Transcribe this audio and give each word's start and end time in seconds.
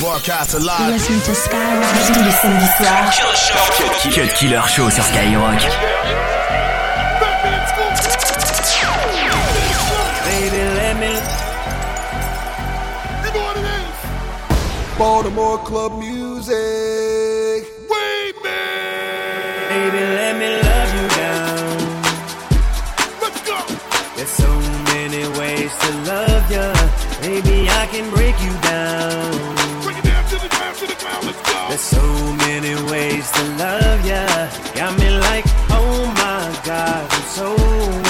Broadcast 0.00 0.54
live. 0.54 0.94
Listen 0.94 1.20
to 1.20 1.34
Skyrock 1.34 1.94
tous 2.14 2.22
les 2.24 2.30
samedis 2.30 2.72
soirs. 2.78 3.10
Cut 4.14 4.32
Killer 4.34 4.62
Show 4.66 4.88
sur 4.88 5.04
Skyrock. 5.04 5.60
Baby, 10.24 10.62
let 10.74 10.96
me. 10.96 11.12
You 13.24 13.30
know 13.34 13.44
what 13.44 13.56
it 13.58 13.66
is? 13.66 14.96
Baltimore 14.96 15.58
club 15.58 15.92
music. 15.98 16.56
Wait, 17.90 18.34
man. 18.42 19.68
Baby, 19.68 20.02
let 20.16 20.34
me 20.38 20.48
love 20.62 20.90
you 20.96 21.06
down. 21.20 21.78
Let's 23.20 23.40
go. 23.46 23.58
There's 24.16 24.30
so 24.30 24.50
many 24.94 25.28
ways 25.38 25.72
to 25.82 25.90
love 26.10 26.50
ya. 26.50 26.72
Baby, 27.20 27.68
I 27.68 27.86
can 27.92 28.08
break 28.10 28.40
you 28.42 28.52
down. 28.62 29.29
There's 31.68 31.80
so 31.80 32.02
many 32.46 32.74
ways 32.90 33.30
to 33.32 33.42
love 33.58 34.06
ya. 34.06 34.26
Got 34.74 34.98
me 34.98 35.10
like, 35.10 35.44
oh 35.70 36.06
my 36.16 36.60
God, 36.64 37.06
I'm 37.10 37.22
so 37.38 37.48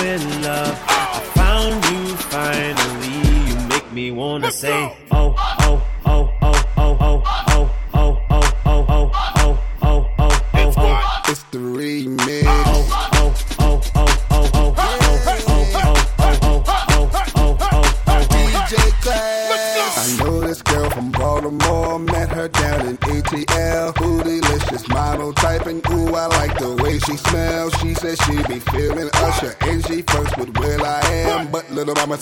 in 0.05 0.43
love. 0.43 0.79
I 0.87 1.20
found 1.34 1.84
you 1.91 2.16
finally. 2.34 3.51
You 3.51 3.69
make 3.69 3.93
me 3.93 4.11
wanna 4.12 4.53
say, 4.53 4.97
oh, 5.11 5.34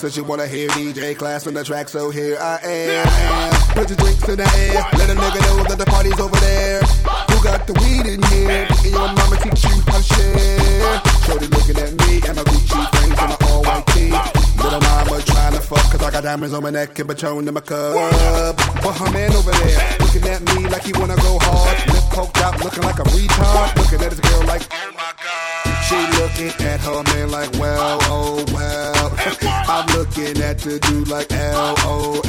says 0.09 0.15
she 0.15 0.21
wanna 0.21 0.47
hear 0.47 0.67
DJ 0.69 1.15
Class 1.15 1.47
on 1.47 1.53
the 1.53 1.63
track. 1.63 1.89
So 1.89 2.09
here 2.09 2.37
I 2.39 2.59
am. 2.63 3.51
Put 3.75 3.89
your 3.89 3.97
drinks 3.97 4.27
in 4.27 4.37
the 4.37 4.49
air. 4.57 4.83
Let 4.97 5.09
a 5.09 5.15
nigga 5.15 5.41
know 5.47 5.63
that 5.63 5.77
the 5.77 5.85
party's 5.85 6.19
over 6.19 6.39
there. 6.39 6.81
Who 7.29 7.43
got 7.43 7.67
the 7.67 7.73
weed 7.81 8.05
in 8.05 8.21
here? 8.23 8.67
And 8.69 8.85
your 8.85 9.07
mama 9.13 9.37
teach 9.37 9.63
you 9.63 9.75
how 9.87 9.97
to 9.97 10.03
share. 10.03 11.01
Shorty 11.25 11.47
looking 11.47 11.77
at 11.77 11.91
me 12.05 12.21
and 12.27 12.35
my 12.35 12.43
Gucci 12.43 12.81
frames 12.95 13.19
and 13.19 13.29
my 13.29 13.37
all 13.49 13.61
white 13.63 13.85
tee. 13.93 14.11
Little 14.63 14.81
mama 14.81 15.21
trying 15.21 15.53
to 15.53 15.61
fuck 15.61 15.85
cause 15.91 16.01
I 16.01 16.11
got 16.11 16.23
diamonds 16.23 16.53
on 16.53 16.63
my 16.63 16.71
neck 16.71 16.97
and 16.99 17.09
Patron 17.09 17.47
in 17.47 17.53
my 17.53 17.61
cup. 17.61 18.57
But 18.81 18.93
her 18.93 19.11
man 19.11 19.33
over 19.33 19.51
there 19.51 19.97
looking 19.99 20.25
at 20.27 20.41
me 20.53 20.67
like 20.67 20.83
he 20.83 20.93
wanna 20.93 21.17
go 21.17 21.37
hard. 21.41 21.77
Lip 21.93 22.05
poked 22.11 22.41
out 22.41 22.63
looking 22.63 22.83
like 22.83 22.99
a 22.99 23.03
retard. 23.03 23.75
Looking 23.77 24.01
at 24.05 24.11
his 24.11 24.19
girl 24.19 24.43
like. 24.45 24.98
She 25.89 25.95
looking 26.21 26.53
at 26.67 26.79
her 26.81 27.01
man 27.01 27.31
like, 27.31 27.51
well, 27.53 27.97
oh 28.03 28.45
well. 28.53 29.11
I'm 29.67 29.87
looking 29.97 30.39
at 30.39 30.59
the 30.59 30.77
dude 30.77 31.07
like, 31.07 31.31
LOL. 31.31 32.21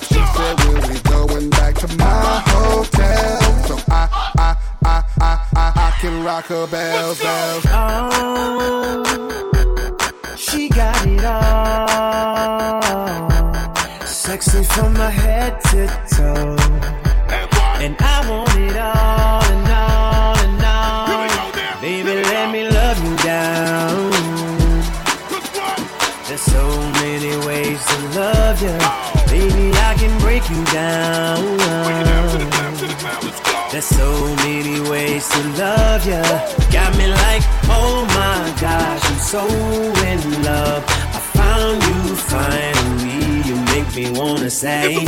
She 0.00 0.18
said, 0.34 0.58
when 0.66 0.82
we 0.90 0.98
going 1.02 1.48
back 1.50 1.76
to 1.76 1.86
my 1.96 2.42
hotel? 2.44 3.40
So 3.68 3.78
I, 3.88 4.08
I, 4.36 4.56
I, 4.84 5.04
I, 5.20 5.46
I, 5.54 5.72
I 5.76 5.92
can 6.00 6.24
rock 6.24 6.46
her 6.46 6.66
bells, 6.66 7.20
bells. 7.22 7.64
Oh, 7.68 9.04
she 10.36 10.68
got 10.68 11.06
it 11.06 11.24
all. 11.24 12.82
Sexy 14.04 14.64
from 14.64 14.94
my 14.94 15.08
head 15.08 15.60
to 15.70 15.86
toe. 16.16 16.56
And 17.78 17.96
I 18.00 18.28
want 18.28 18.56
it 18.58 18.76
all 18.76 19.21
many 27.02 27.36
ways 27.46 27.84
to 27.84 27.96
love 28.18 28.62
you. 28.62 28.76
Baby, 29.30 29.72
I 29.76 29.94
can 29.98 30.12
break 30.20 30.48
you 30.50 30.64
down. 30.66 31.40
Bring 31.84 32.00
it 32.00 32.04
down 32.04 32.28
to 32.30 32.38
the 32.38 32.50
ground, 32.50 32.78
to 32.78 32.86
the 32.86 32.94
ground. 33.00 33.24
Let's 33.24 33.40
go. 33.40 33.52
There's 33.72 33.84
so 33.86 34.34
many 34.44 34.80
ways 34.90 35.28
to 35.28 35.40
love 35.56 36.06
ya. 36.06 36.22
Got 36.70 36.96
me 36.98 37.06
like, 37.06 37.42
oh 37.68 38.04
my 38.20 38.52
gosh, 38.60 39.02
I'm 39.10 39.18
so 39.18 39.42
in 40.10 40.42
love. 40.42 40.84
I 40.88 41.20
found 41.38 41.82
you 41.82 42.16
finally. 42.16 43.48
You 43.48 43.56
make 43.72 43.88
me 43.96 44.10
wanna 44.18 44.50
say, 44.50 45.04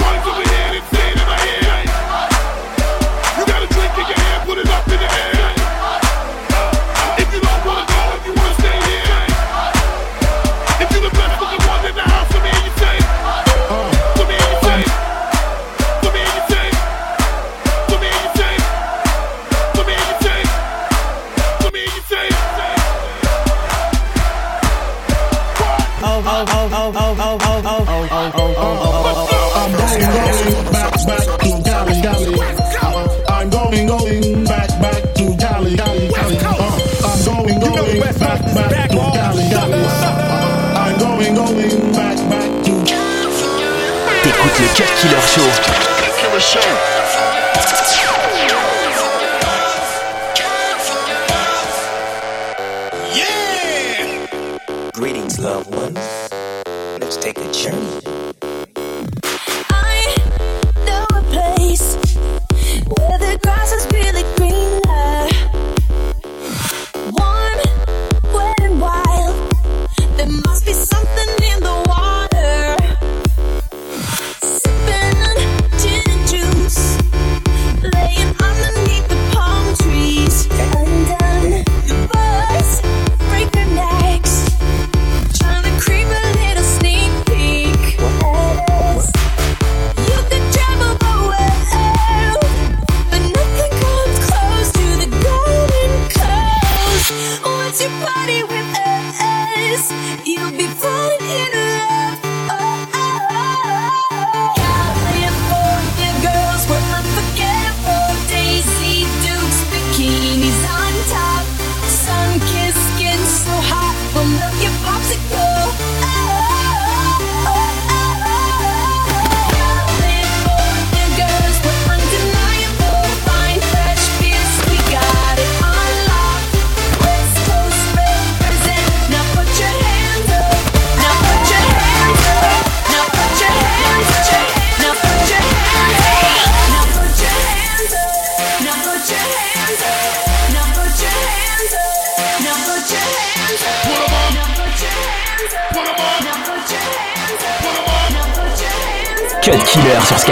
T'écoutes 44.22 44.58
le 44.58 44.68
Cut 44.74 44.90
Killer 45.00 45.22
Show. 45.28 45.48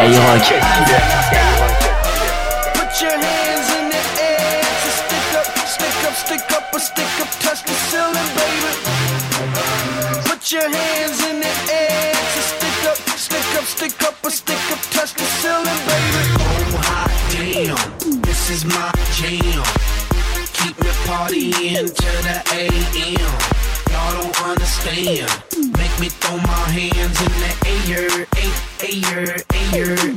Killer 0.02 0.14
sur 0.14 0.58
Skyrock. 1.28 1.78
Put 2.74 3.00
your 3.00 3.12
hands 3.12 3.68
in 3.78 3.88
the 3.88 4.02
air. 4.18 4.62
Just 4.82 4.98
stick 5.06 5.28
up, 5.38 5.46
stick 5.68 5.98
up, 6.08 6.14
stick 6.14 6.52
up, 6.56 6.74
or 6.74 6.80
stick 6.80 7.20
up, 7.20 7.30
touch 7.38 7.62
the 7.62 7.72
ceiling, 7.86 8.30
baby. 8.34 8.72
Put 10.24 10.50
your 10.50 10.68
hands 10.68 11.20
in 11.24 11.38
the 11.38 11.52
air. 11.70 12.14
Just 12.34 12.50
stick 12.56 12.78
up, 12.90 12.98
stick 13.16 13.48
up, 13.56 13.64
stick 13.64 14.02
up, 14.02 14.24
or 14.24 14.30
stick 14.30 14.72
up, 14.72 14.80
touch 14.90 15.14
the 15.14 15.24
ceiling, 15.38 15.80
baby. 15.86 16.22
Oh 16.34 16.82
hot 16.82 17.12
damn, 17.30 18.20
this 18.22 18.50
is 18.50 18.64
my 18.64 18.90
jam. 19.14 19.62
Keep 20.52 20.80
me 20.82 20.90
partying 21.06 21.86
till 21.94 22.22
the 22.26 22.42
AM. 22.58 23.62
Y'all 23.92 24.12
don't 24.20 24.42
understand. 24.50 25.30
Make 25.78 25.94
me 26.00 26.08
throw 26.08 26.38
my 26.38 26.64
hands 26.74 27.20
in 27.22 27.32
the 27.44 27.52
air, 27.86 28.26
air, 28.34 28.54
air, 28.82 29.28
air, 29.28 29.61
you. 29.72 30.11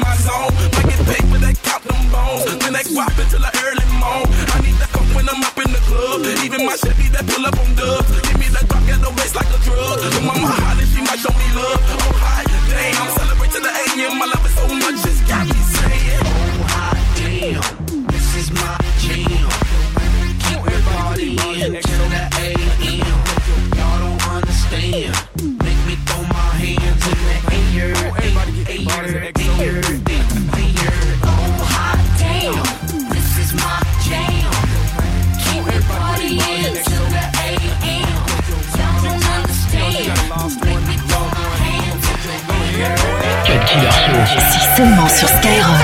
In 0.00 0.08
my 0.08 0.16
zone. 0.16 0.52
Might 0.72 0.88
get 0.88 1.00
paid 1.04 1.24
for 1.28 1.38
that, 1.44 1.56
them 1.84 2.00
bones. 2.08 2.44
Then 2.48 2.72
they 2.72 2.84
early 3.60 3.86
morn. 4.00 4.24
I 4.56 4.58
need 4.64 4.76
that 4.80 4.88
when 5.12 5.28
I'm 5.28 5.42
up 5.44 5.58
in 5.60 5.70
the 5.72 5.82
club. 5.84 6.24
Even 6.44 6.64
my 6.64 6.76
Chevy 6.76 7.08
that 7.12 7.26
pull 7.28 7.44
up 7.44 7.58
on 7.60 7.74
dubs. 7.76 8.08
Give 8.24 8.38
me 8.40 8.48
that 8.56 8.64
get 8.88 9.00
the 9.04 9.10
waist 9.20 9.36
like 9.36 9.50
a 9.52 9.58
drug. 9.60 10.00
The 10.00 10.20
mama 10.24 10.48
hot 10.48 10.80
she 10.88 11.00
might 11.04 11.20
show 11.20 11.32
me 11.36 11.48
love. 11.52 11.80
Oh 12.00 12.12
hi, 12.16 12.44
damn. 12.72 13.28
The 13.50 13.68
AM. 13.68 14.22
I 14.22 14.26
love 14.26 14.46
it 14.46 14.54
so 14.56 14.64
much, 14.72 15.04
it's 15.04 15.20
got 15.28 15.44
me 15.44 15.60
saying. 15.76 16.22
Oh 16.24 16.64
hot 16.72 16.96
damn, 17.16 17.60
seulement 44.76 45.08
sur 45.08 45.28
Skyrock. 45.28 45.79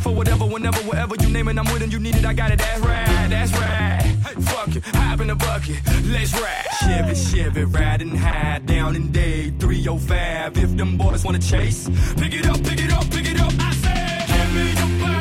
For 0.00 0.14
whatever, 0.14 0.44
whenever, 0.44 0.78
wherever 0.80 1.14
you 1.18 1.30
name 1.30 1.48
it. 1.48 1.56
I'm 1.56 1.64
with 1.72 1.82
it, 1.82 1.90
you 1.90 1.98
need 1.98 2.16
it. 2.16 2.26
I 2.26 2.34
got 2.34 2.50
it. 2.50 2.58
That's 2.58 2.80
right, 2.80 3.26
that's 3.30 3.52
right. 3.52 4.44
Fuck 4.44 4.76
it, 4.76 4.84
hop 4.84 5.20
in 5.20 5.28
the 5.28 5.34
bucket. 5.34 5.76
Let's 6.06 6.34
ride. 6.34 6.66
Chevy, 6.80 7.14
Chevy, 7.14 7.64
riding 7.64 8.14
high 8.14 8.60
down 8.64 8.96
in 8.96 9.12
day 9.12 9.50
305. 9.58 10.58
If 10.58 10.76
them 10.76 10.98
boys 10.98 11.24
wanna 11.24 11.38
chase, 11.38 11.88
pick 12.16 12.34
it 12.34 12.46
up, 12.46 12.62
pick 12.64 12.80
it 12.80 12.92
up, 12.92 13.08
pick 13.10 13.26
it 13.26 13.40
up. 13.40 13.52
I 13.58 13.72
said, 13.72 14.26
give 14.28 14.54
me 14.54 15.08
your 15.08 15.13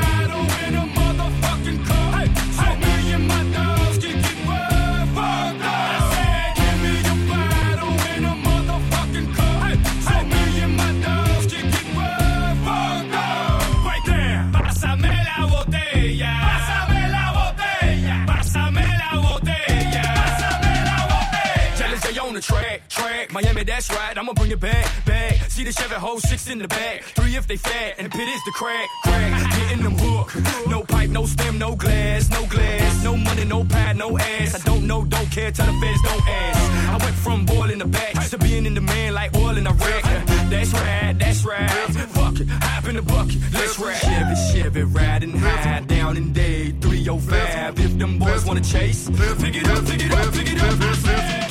Miami, 23.34 23.64
that's 23.64 23.90
right. 23.90 24.16
I'ma 24.16 24.34
bring 24.34 24.52
it 24.52 24.60
back, 24.60 24.86
back. 25.06 25.50
See 25.50 25.64
the 25.64 25.74
Chevy 25.74 25.96
whole 25.96 26.20
six 26.20 26.48
in 26.50 26.60
the 26.60 26.68
back. 26.68 27.02
Three 27.16 27.36
if 27.36 27.48
they 27.48 27.58
fat, 27.58 27.96
and 27.98 28.06
the 28.06 28.12
pit 28.12 28.28
is 28.28 28.44
the 28.46 28.52
crack, 28.52 28.88
crack. 29.04 29.52
Getting 29.58 29.84
them 29.84 29.98
hook. 29.98 30.68
No 30.68 30.84
pipe, 30.84 31.10
no 31.10 31.26
stem, 31.26 31.58
no 31.58 31.76
glass, 31.76 32.30
no 32.30 32.46
glass. 32.46 33.04
No 33.04 33.18
money, 33.18 33.44
no 33.46 33.64
pad, 33.64 33.98
no 33.98 34.20
ass. 34.20 34.54
I 34.54 34.60
don't 34.60 34.86
know, 34.86 35.04
don't 35.04 35.32
care. 35.32 35.52
Tell 35.52 35.66
the 35.66 35.74
feds 35.82 36.02
don't 36.04 36.28
ask. 36.28 36.92
I 36.92 37.04
went 37.04 37.16
from 37.16 37.46
boiling 37.46 37.80
the 37.80 37.88
back 37.88 38.14
to 38.30 38.38
being 38.38 38.68
in 38.68 38.76
the 38.76 38.82
man 38.82 39.16
like 39.16 39.36
oil 39.36 39.58
in 39.58 39.66
a 39.66 39.74
wreck. 39.74 40.04
That's 40.52 40.72
right, 40.74 41.16
that's 41.18 41.44
right. 41.44 41.70
Fuck 42.10 42.40
it, 42.40 42.48
hop 42.48 42.88
in 42.88 42.98
the 42.98 43.02
bucket. 43.02 43.38
Let's 43.52 43.80
ride. 43.80 43.96
Chevy, 43.96 44.36
Chevy, 44.52 44.84
riding 44.84 45.32
high 45.32 45.80
down 45.88 46.18
in 46.18 46.34
day 46.34 46.70
305. 46.82 47.80
If 47.80 47.98
them 47.98 48.20
boys 48.20 48.46
wanna 48.46 48.62
chase, 48.62 49.10
pick 49.10 49.56
it 49.56 49.68
up, 49.68 49.86
pick 49.86 50.06
it 50.06 50.12
up, 50.12 50.34
pick 50.34 50.54
it 50.54 50.62
up. 50.62 50.80
I 50.80 50.94
said, 50.94 51.40
give 51.40 51.43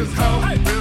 this 0.00 0.14
hoe. 0.14 0.40
Hey. 0.46 0.79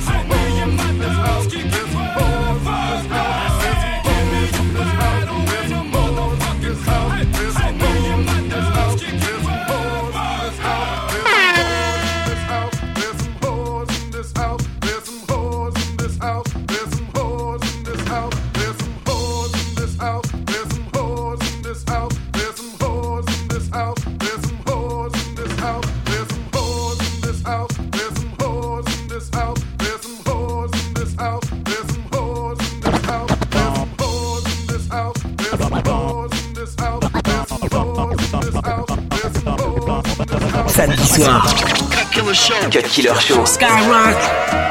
soir. 41.19 41.41
Cut 41.89 42.11
Killer 42.11 42.33
Show. 42.33 42.69
Cut 42.69 42.85
Killer 42.85 43.15
Show. 43.15 43.43
Skyrock. 43.43 44.68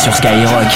Sur 0.00 0.14
Skyrock. 0.14 0.66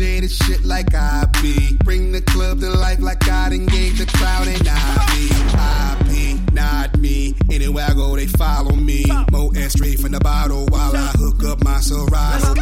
Say 0.00 0.20
the 0.20 0.28
shit 0.28 0.64
like 0.64 0.94
I 0.94 1.26
be? 1.42 1.76
Bring 1.84 2.10
the 2.10 2.20
club 2.22 2.60
to 2.60 2.70
life 2.70 3.00
like 3.00 3.28
I 3.28 3.50
done 3.50 3.66
gave 3.66 3.98
the 3.98 4.06
crowd 4.06 4.48
and 4.48 4.66
I 4.66 5.06
be. 5.12 5.28
I 5.56 5.96
be, 6.08 6.52
not 6.52 6.98
me. 6.98 7.36
Anywhere 7.50 7.86
I 7.88 7.94
go, 7.94 8.16
they 8.16 8.26
follow 8.26 8.74
me. 8.74 9.04
Mo 9.30 9.52
and 9.54 9.70
straight 9.70 10.00
from 10.00 10.12
the 10.12 10.20
bottle 10.20 10.66
while 10.70 10.96
I 10.96 11.12
hook 11.16 11.44
up 11.44 11.62
my 11.62 11.80
Serato. 11.80 12.54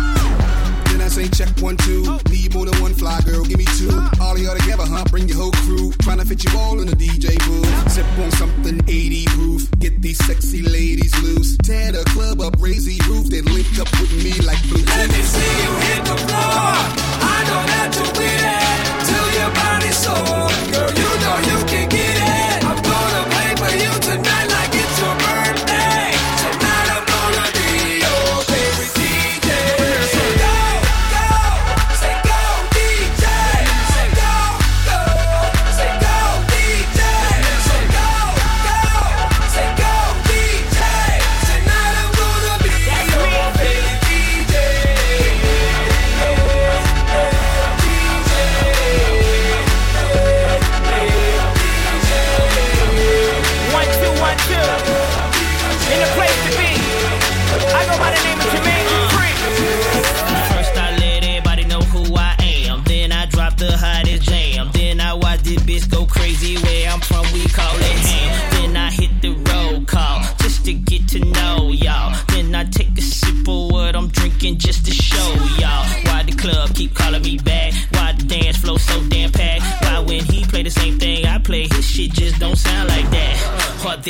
Then 0.90 1.00
I 1.00 1.08
say 1.08 1.28
check 1.28 1.48
one, 1.60 1.76
two. 1.76 2.02
Need 2.30 2.54
more 2.54 2.66
than 2.66 2.80
one 2.80 2.94
fly 2.94 3.20
girl, 3.22 3.44
give 3.44 3.58
me 3.58 3.66
two. 3.76 3.90
All 4.20 4.34
of 4.34 4.40
y'all 4.40 4.56
together, 4.56 4.84
huh? 4.86 5.04
Bring 5.10 5.28
your 5.28 5.38
whole 5.38 5.52
crew. 5.64 5.90
Tryna 6.04 6.26
fit 6.26 6.44
you 6.44 6.58
all 6.58 6.80
in 6.80 6.86
the 6.86 6.96
DJ 6.96 7.38
booth. 7.46 7.92
Sip 7.92 8.06
on 8.18 8.30
something 8.32 8.80
80 8.88 9.24
proof. 9.26 9.70
Get 9.78 10.00
these 10.02 10.18
sexy 10.26 10.62
ladies 10.62 11.14
loose. 11.22 11.56
Tear 11.58 11.92
the 11.92 12.04
club 12.10 12.40
up, 12.40 12.56
raise 12.60 12.86
the 12.86 12.98
roof. 13.08 13.26
Then 13.28 13.44
link 13.46 13.78
up 13.78 13.90
with 14.00 14.12
me 14.24 14.32
like 14.46 14.62
blue. 14.68 14.84
Let 14.84 15.08
me 15.08 15.22
see 15.22 15.52
you 15.62 15.72
hit 15.86 16.04
the 16.04 16.16
floor. 16.16 16.72
I 17.20 17.38
know 17.48 17.62
that 17.72 17.88
you'll 17.94 18.14
be 18.18 18.30
there 18.44 18.78
till 19.08 19.28
your 19.40 19.50
body's 19.54 19.96
sore. 19.96 20.47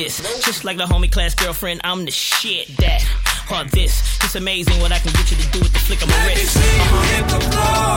This, 0.04 0.44
just 0.46 0.64
like 0.64 0.76
the 0.76 0.84
homie 0.84 1.10
class 1.10 1.34
girlfriend, 1.34 1.80
I'm 1.84 2.04
the 2.04 2.10
shit 2.10 2.68
that. 2.78 3.02
Or 3.50 3.64
this, 3.64 4.02
it's 4.22 4.34
amazing 4.36 4.78
what 4.80 4.92
I 4.92 4.98
can 4.98 5.10
get 5.12 5.30
you 5.30 5.36
to 5.38 5.48
do 5.50 5.58
with 5.60 5.72
the 5.72 5.78
flick 5.80 6.02
of 6.02 6.08
my 6.08 6.14
Let 6.14 6.26
me 6.36 6.42
wrist. 6.42 6.52
see 6.52 6.60
you 6.60 6.82
Uh-huh. 6.82 7.16
hit 7.16 7.24
the 7.32 7.40
floor. 7.48 7.96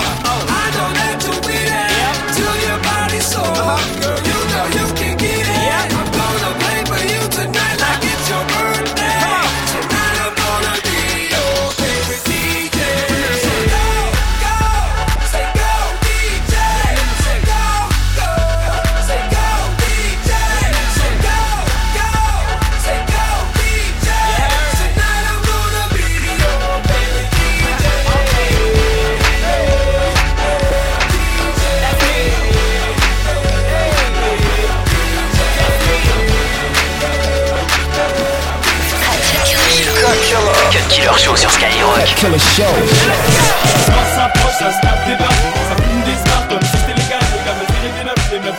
I 0.62 0.66
know 0.76 0.90
that 0.98 1.16
you'll 1.28 1.44
be 1.44 1.60
there 1.70 2.16
till 2.36 2.56
your 2.66 2.80
body's 2.82 3.26
sore. 3.28 3.44
Girl, 4.02 4.20
you 4.30 4.38
know 4.50 4.66
you 4.80 4.86
can 4.96 5.14
get 5.18 5.46
it. 5.46 5.94
I'm 5.94 6.11
Killer 42.22 42.38
Show. 42.38 42.64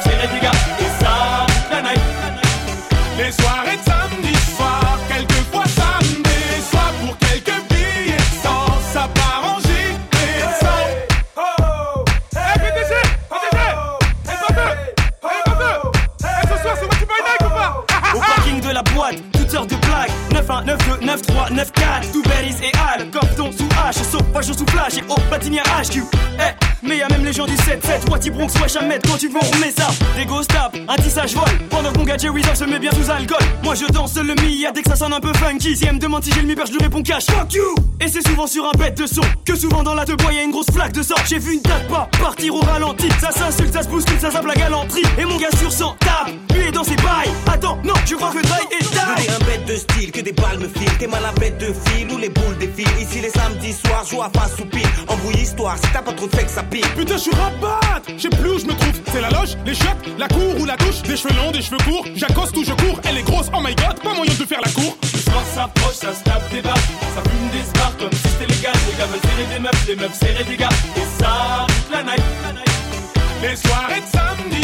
Tiraient 0.02 0.41
7-7 28.22 28.30
Wati 28.30 28.30
Bronx, 28.30 28.60
wesh 28.60 28.76
à 28.76 28.82
mettre 28.82 29.10
quand 29.10 29.18
tu 29.18 29.28
veux 29.28 29.38
on 29.42 29.56
remet 29.56 29.72
ça 29.76 29.88
Des 30.16 30.24
ghost 30.24 30.48
tap, 30.48 30.76
un 30.88 30.96
tissage 30.96 31.34
vol. 31.34 31.44
Pendant 31.70 31.92
que 31.92 31.98
mon 31.98 32.04
gars 32.04 32.16
Jerry 32.16 32.42
se 32.54 32.64
met 32.64 32.78
bien 32.78 32.90
sous 32.92 33.10
alcool. 33.10 33.44
Moi 33.64 33.74
je 33.74 33.86
danse 33.86 34.16
le 34.16 34.34
mi, 34.42 34.64
dès 34.72 34.82
que 34.82 34.88
ça 34.88 34.96
sonne 34.96 35.12
un 35.12 35.20
peu 35.20 35.32
funky. 35.34 35.76
Si 35.76 35.84
elle 35.84 35.94
me 35.94 35.98
demande 35.98 36.22
si 36.22 36.30
j'ai 36.32 36.42
le 36.42 36.46
mi 36.46 36.54
je 36.54 36.72
lui 36.72 36.78
réponds 36.80 37.02
cash. 37.02 37.26
Fuck 37.26 37.52
you! 37.54 37.74
Et 38.00 38.08
c'est 38.08 38.26
souvent 38.26 38.46
sur 38.46 38.64
un 38.64 38.72
bête 38.78 38.98
de 38.98 39.06
son 39.06 39.22
Que 39.44 39.56
souvent 39.56 39.82
dans 39.82 39.94
la 39.94 40.04
te 40.04 40.12
bois 40.12 40.32
y'a 40.32 40.42
une 40.42 40.50
grosse 40.50 40.70
flaque 40.72 40.92
de 40.92 41.02
sang. 41.02 41.14
J'ai 41.26 41.38
vu 41.38 41.54
une 41.54 41.62
date 41.62 41.88
pas 41.88 42.08
partir 42.20 42.54
au 42.54 42.60
ralenti. 42.60 43.08
Ça 43.20 43.32
s'insulte, 43.32 43.72
ça 43.72 43.82
se 43.82 43.88
bouscule, 43.88 44.18
ça 44.20 44.30
zappe 44.30 44.46
la 44.46 44.54
galanterie. 44.54 45.02
Et 45.18 45.24
mon 45.24 45.36
gars 45.36 45.56
sur 45.58 45.72
100 45.72 45.96
tape, 46.00 46.30
lui 46.54 46.68
est 46.68 46.72
dans 46.72 46.84
ses 46.84 46.96
bails. 46.96 47.30
Attends, 47.52 47.78
non, 47.84 47.94
je 48.06 48.14
crois 48.14 48.30
que 48.30 48.42
Dry 48.42 48.62
est 48.78 48.82
die 48.82 49.28
un 49.28 49.44
bête 49.44 49.64
de 49.66 49.76
style, 49.76 50.12
que 50.12 50.20
des 50.20 50.32
balles 50.32 50.58
me 50.58 50.68
filent. 50.68 50.96
T'es 50.98 51.06
mal 51.06 51.24
à 51.24 51.32
bête 51.32 51.58
de 51.58 51.72
fil 51.72 52.10
ou 52.12 52.18
les 52.18 52.28
boules 52.28 52.56
défilent. 52.58 53.00
Ici 53.00 53.20
les 53.20 53.30
samedis 53.30 53.72
soirs, 53.72 54.04
joue 54.10 54.22
à 54.22 54.30
face 54.30 54.58
ou 54.60 54.64
pile. 54.66 54.86
Embrouille 55.08 55.42
histoire, 55.42 55.76
si 55.76 55.90
t'as 55.92 56.02
pas 56.02 56.12
trop 56.12 56.26
de 56.26 56.36
que 56.36 56.50
ça 56.50 56.62
pique. 56.62 56.86
Putain, 56.94 57.16
je 57.16 57.22
suis 57.22 57.34
rabat, 57.34 58.02
je 58.16 58.22
sais 58.22 58.28
plus 58.28 58.50
où 58.50 58.58
je 58.58 58.66
me 58.66 58.74
trouve. 58.74 59.00
C'est 59.12 59.20
la 59.20 59.30
loge, 59.30 59.56
les 59.66 59.74
chiottes, 59.74 60.04
la 60.18 60.28
cour 60.28 60.60
ou 60.60 60.64
la 60.64 60.76
douche. 60.76 61.02
Des 61.02 61.16
cheveux 61.16 61.34
longs, 61.34 61.50
des 61.50 61.62
cheveux 61.62 61.78
courts. 61.78 62.06
J'accoste 62.14 62.56
ou 62.56 62.64
je 62.64 62.72
cours. 62.72 63.00
Elle 63.04 63.18
est 63.18 63.22
grosse, 63.22 63.48
oh 63.54 63.60
my 63.60 63.74
god, 63.74 64.00
pas 64.02 64.14
moyen 64.14 64.32
de 64.32 64.44
faire 64.44 64.60
la 64.64 64.70
cour. 64.70 64.96
Le 65.02 65.18
soir 65.18 65.44
s'approche, 65.54 65.94
ça 65.94 66.14
se 66.14 66.22
tape 66.22 66.50
des 66.50 66.62
barres, 66.62 66.76
ça 66.76 67.22
fume 67.22 67.48
des 67.50 67.64
stars 67.68 67.96
comme 67.98 68.12
si 68.12 68.28
c'était 68.28 68.52
légal. 68.52 68.72
Les 68.90 68.98
gars 68.98 69.06
veulent 69.06 69.20
serrer 69.20 69.54
des 69.54 69.60
meufs, 69.60 69.86
les 69.88 69.96
meufs 69.96 70.18
serrer 70.18 70.44
des 70.44 70.56
gars. 70.56 70.76
Et 70.96 71.22
ça, 71.22 71.66
toute 71.66 71.92
la 71.92 72.02
night. 72.02 72.24
Les 73.42 73.56
soirées 73.56 74.00
de 74.00 74.18
samedi 74.18 74.62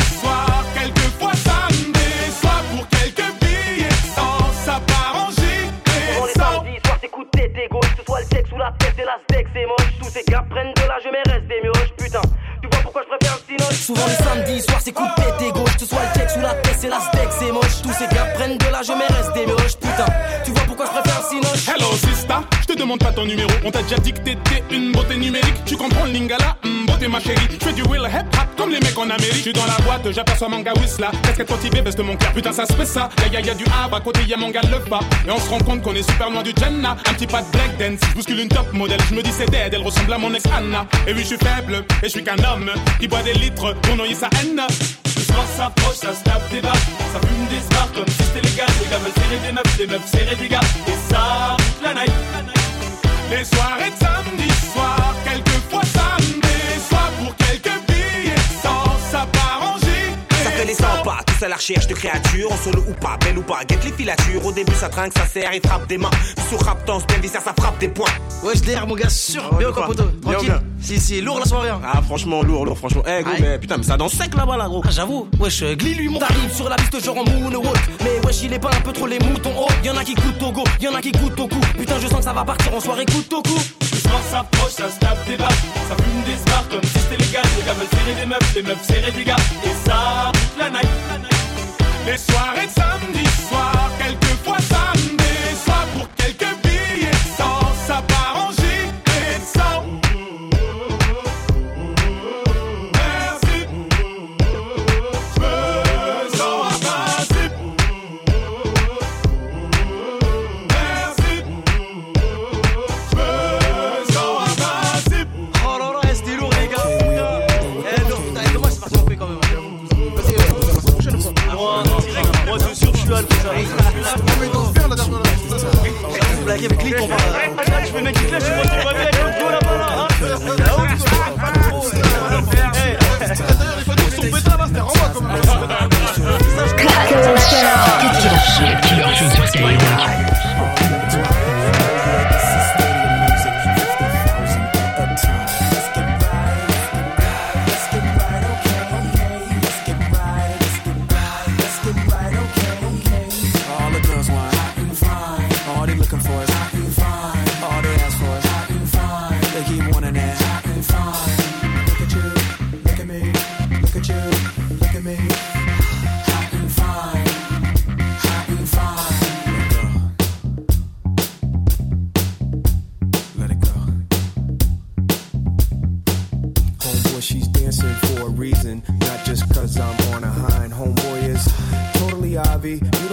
On 23.69 23.71
t'a 23.71 23.83
déjà 23.83 23.99
dit 23.99 24.15
que 24.15 24.21
t'étais 24.21 24.65
une 24.71 24.93
beauté 24.93 25.15
numérique. 25.15 25.63
Tu 25.67 25.77
comprends 25.77 26.07
lingala, 26.07 26.57
hum, 26.65 26.87
beauté 26.87 27.07
ma 27.07 27.21
chérie. 27.21 27.47
Je 27.51 27.67
fais 27.67 27.75
du 27.75 27.83
will 27.83 28.01
hip 28.01 28.25
comme 28.57 28.71
les 28.71 28.81
mecs 28.81 28.97
en 28.97 29.11
Amérique. 29.11 29.35
Je 29.35 29.43
suis 29.43 29.53
dans 29.53 29.67
la 29.67 29.77
boîte, 29.85 30.11
j'aperçois 30.11 30.49
mon 30.49 30.61
gars 30.61 30.73
Whistla. 30.81 31.11
Casquette 31.23 31.85
baisse 31.85 31.95
de 31.95 32.03
mon 32.03 32.17
cœur. 32.17 32.33
Putain, 32.33 32.51
ça 32.51 32.65
se 32.65 32.73
fait 32.73 32.87
ça. 32.87 33.11
Y'a 33.21 33.41
y'a 33.41 33.49
y'a 33.49 33.55
du 33.55 33.65
A, 33.67 33.95
à 33.95 34.01
côté 34.01 34.23
y'a 34.27 34.39
mon 34.39 34.49
gars 34.49 34.63
le 34.63 34.79
pas. 34.89 35.01
Et 35.27 35.31
on 35.31 35.39
se 35.39 35.51
rend 35.51 35.59
compte 35.59 35.83
qu'on 35.83 35.95
est 35.95 36.11
super 36.11 36.31
loin 36.31 36.43
du 36.43 36.53
Jenna. 36.59 36.93
Un 36.93 37.13
petit 37.13 37.27
pas 37.27 37.43
de 37.43 37.51
black 37.53 37.77
dance, 37.77 38.01
bouscule 38.15 38.41
une 38.41 38.49
top 38.49 38.73
modèle. 38.73 39.01
Je 39.11 39.15
me 39.15 39.23
dis 39.23 39.33
c'est 39.37 39.51
dead, 39.51 39.75
elle 39.75 39.83
ressemble 39.83 40.15
à 40.15 40.17
mon 40.17 40.33
ex 40.33 40.47
Anna. 40.47 40.87
Et 41.07 41.13
oui, 41.13 41.21
je 41.21 41.27
suis 41.27 41.37
faible, 41.37 41.85
et 42.03 42.07
je 42.07 42.09
suis 42.09 42.25
qu'un 42.25 42.39
homme 42.39 42.71
qui 42.99 43.07
boit 43.07 43.23
des 43.23 43.35
litres 43.35 43.75
pour 43.83 43.97
noyer 43.97 44.15
sa 44.15 44.31
haine. 44.41 44.63
Le 45.15 45.23
soir 45.23 45.45
s'approche, 45.59 45.97
ça 45.97 46.15
se 46.15 46.55
des 46.55 46.63
barres, 46.63 46.75
ça 47.13 47.21
fume 47.21 47.47
des 47.51 47.61
stars 47.61 47.93
comme 47.95 48.09
si 48.09 48.23
c'était 48.23 48.49
légal. 48.49 48.67
Les 48.83 48.89
gars 48.89 48.99
veulent 48.99 49.13
serrer 49.13 49.47
des 49.47 49.53
meufs, 49.53 49.79
les 49.79 49.87
meufs 49.87 50.11
serrer 50.11 50.37
des 50.37 50.49
gars. 50.49 50.61
Et 50.87 51.13
ça, 51.13 51.55
la 51.85 51.93
night. 51.93 52.58
Les 53.31 53.45
soirées 53.45 53.91
de 53.91 53.97
samedi 53.99 54.49
soir, 54.73 55.15
quelquefois 55.23 55.83
samedi 55.83 56.81
soir 56.89 57.11
pour 57.19 57.37
quelques 57.37 57.79
billets 57.87 58.35
sans 58.63 58.99
ça 59.11 59.27
pas 59.33 59.65
ranger. 59.65 60.17
Ça 60.45 60.51
fait 60.51 60.65
les 60.65 60.75
100 60.75 60.83
pas, 61.05 61.21
tous 61.39 61.45
à 61.45 61.49
la 61.49 61.57
recherche 61.57 61.87
de 61.87 61.95
créatures, 61.95 62.51
en 62.53 62.57
solo 62.57 62.85
ou 62.89 62.93
pas, 62.95 63.17
belle 63.25 63.39
ou 63.39 63.43
pas, 63.43 63.61
guette 63.67 63.85
les 63.85 63.93
filatures. 63.93 64.45
Au 64.45 64.53
début, 64.53 64.75
ça 64.75 64.89
trinque, 64.89 65.13
ça 65.17 65.27
serre, 65.27 65.51
il 65.55 65.61
frappe 65.67 65.87
des 65.89 65.99
mains. 65.99 66.11
Sous 66.49 66.57
rap, 66.59 66.85
danse, 66.87 67.05
bien 67.07 67.31
ça, 67.31 67.41
ça 67.41 67.53
frappe 67.59 67.79
des 67.79 67.89
points. 67.89 68.09
Ouais, 68.43 68.53
je 68.57 68.65
l'air, 68.65 68.87
mon 68.87 68.95
gars, 68.95 69.09
sûr. 69.09 69.43
bien 69.55 69.73
quoi, 69.73 69.87
poteau. 69.87 70.05
Tranquille. 70.23 70.61
Si, 70.81 71.01
si, 71.01 71.21
lourd 71.21 71.41
la 71.41 71.45
soirée. 71.47 71.71
hein. 71.71 71.81
Ah, 71.85 72.01
franchement, 72.03 72.43
lourd, 72.43 72.65
lourd, 72.65 72.79
franchement. 72.79 73.03
Eh, 73.07 73.23
gros, 73.23 73.33
Aïe. 73.35 73.41
mais 73.43 73.59
putain, 73.59 73.77
mais 73.79 73.83
ça 73.83 73.97
danse 73.97 74.13
sec 74.13 74.35
là-bas, 74.35 74.57
là, 74.57 74.67
gros. 74.69 74.83
Ah, 74.85 74.91
j'avoue, 74.91 75.29
wesh, 75.41 75.63
euh, 75.63 75.75
Glee 75.75 75.95
lui 75.95 76.09
monte. 76.09 76.21
T'arrives 76.21 76.55
sur 76.55 76.69
la 76.69 76.77
piste 76.77 77.05
genre 77.05 77.19
en 77.19 77.25
moonwalk. 77.25 77.77
Mais 78.03 78.21
wesh, 78.27 78.43
il 78.43 78.53
est 78.53 78.59
pas 78.59 78.71
un 78.77 78.81
peu 78.81 78.93
trop 78.93 79.07
les 79.07 79.19
moutons 79.19 79.53
oh. 79.59 79.67
Y'en 79.85 79.97
a 79.97 80.05
qui 80.05 80.15
coûtent 80.15 80.43
au 80.43 80.53
go, 80.53 80.65
y'en 80.81 80.95
a 80.95 81.01
qui 81.01 81.13
coûtent 81.13 81.39
au 81.41 81.49
cou. 81.49 81.61
Putain, 81.79 81.99
je 82.01 82.07
sens 82.09 82.19
que 82.19 82.25
ça 82.25 82.33
va 82.33 82.45
partir 82.45 82.75
en 82.75 82.81
soirée 82.81 83.07
coûte 83.07 83.33
au 83.33 83.43
cou. 83.43 83.59
Le 83.93 83.99
soir 83.99 84.21
s'approche, 84.31 84.73
ça 84.73 84.89
se 84.91 84.99
tape 84.99 85.27
des 85.27 85.37
barres, 85.37 85.51
ça 85.89 85.97
fume 85.97 86.23
des 86.25 86.37
stars 86.39 86.69
comme 86.71 86.83
si 86.83 86.99
c'était 86.99 87.23
légal. 87.23 87.43
Les 87.59 87.65
gars 87.67 87.75
veulent 87.75 87.87
serrer 87.91 88.21
des 88.21 88.27
meufs, 88.27 88.55
les 88.55 88.63
meufs 88.63 88.85
serrer 88.87 89.13
des 89.13 89.25
gars. 89.25 89.37
Et 89.65 89.89
ça, 89.89 90.33
toute 90.33 90.59
la 90.59 90.71
night. 90.71 90.89
Les 92.11 92.17
soirées 92.17 92.67
de 92.67 92.88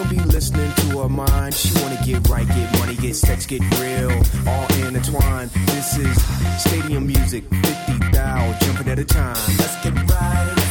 don't 0.08 0.18
be 0.18 0.24
listening 0.32 0.72
to 0.76 1.00
her 1.00 1.10
mind. 1.10 1.54
She 1.54 1.72
wanna 1.82 2.00
get 2.06 2.28
right, 2.30 2.48
get 2.48 2.80
money, 2.80 2.96
get 2.96 3.16
sex, 3.16 3.46
get 3.46 3.62
real, 3.80 4.12
all 4.48 4.68
intertwined. 4.86 5.50
This 5.68 5.98
is 5.98 6.62
stadium 6.62 7.08
music, 7.08 7.44
50 7.50 8.12
thou 8.12 8.58
jumping 8.62 8.90
at 8.90 9.00
a 9.00 9.06
time. 9.06 9.36
Let's 9.58 9.76
get 9.84 9.94
right, 9.94 10.65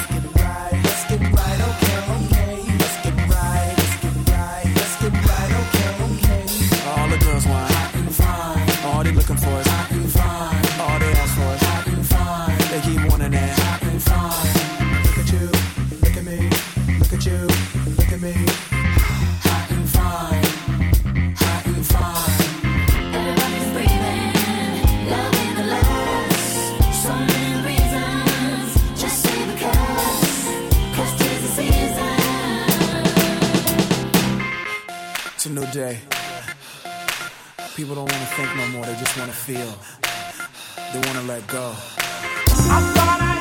It's 35.46 35.50
a 35.50 35.60
new 35.60 35.66
day. 35.72 35.98
People 37.76 37.94
don't 37.96 38.10
want 38.10 38.12
to 38.12 38.34
think 38.34 38.56
no 38.56 38.66
more, 38.68 38.86
they 38.86 38.94
just 38.94 39.14
want 39.18 39.30
to 39.30 39.36
feel. 39.36 39.78
They 40.90 41.06
want 41.06 41.18
to 41.18 41.24
let 41.24 41.46
go. 41.48 43.33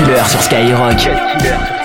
Hard. 0.00 0.20
Cut 0.20 1.10
Killer 1.20 1.70
sur 1.70 1.79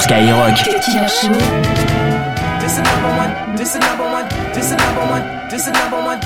sur 0.00 0.08
Skyrock. 0.08 0.56
This 2.60 2.78
a 2.78 2.82
number 2.82 3.08
one, 3.16 3.56
this 3.56 3.74
a 3.74 3.78
number 3.78 4.04
one, 4.04 4.28
this 4.54 4.70
a 4.72 4.76
number 4.76 5.06
one, 5.06 5.22
this 5.50 5.66
a 5.66 5.72
number 5.72 6.00
one, 6.00 6.20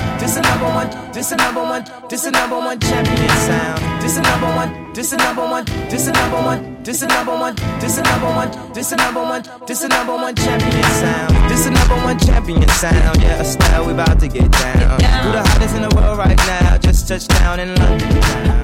this 1.13 1.33
a 1.33 1.37
number 1.37 1.63
one, 1.63 1.85
this 2.09 2.27
a 2.27 2.31
number 2.31 2.57
one, 2.59 2.81
champion 2.81 3.29
sound. 3.29 4.03
This 4.03 4.17
a 4.17 4.23
number 4.23 4.47
one, 4.47 4.93
this 4.93 5.13
a 5.13 5.17
number 5.17 5.43
one, 5.43 5.65
this 5.89 6.07
a 6.07 6.13
number 6.13 6.43
one, 6.43 6.83
this 6.85 7.03
a 7.03 7.07
number 7.07 7.33
one, 7.33 7.55
this 7.81 7.99
a 7.99 8.03
number 8.03 8.29
one, 8.31 8.53
this 8.75 8.93
a 8.93 8.97
number 8.97 9.23
one, 9.23 9.43
this 9.67 9.83
a 9.83 9.89
number 9.89 10.17
one 10.17 10.35
champion 10.35 10.83
sound. 10.83 11.51
This 11.51 11.67
a 11.67 11.71
number 11.71 11.97
one 11.97 12.19
champion 12.19 12.69
sound. 12.69 13.23
Yeah, 13.23 13.43
style 13.43 13.87
we 13.87 13.93
about 13.93 14.21
to 14.21 14.29
get 14.29 14.51
down. 14.51 15.01
Who 15.23 15.33
the 15.33 15.43
hottest 15.43 15.77
in 15.77 15.83
the 15.83 15.95
world 15.97 16.19
right 16.19 16.37
now? 16.37 16.79
Just 16.79 17.09
touched 17.09 17.31
down 17.31 17.61
in 17.61 17.75
London. 17.77 18.63